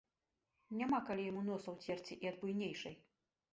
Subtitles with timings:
[0.79, 3.01] Няма калі яму носа ўцерці і ад буйнейшай.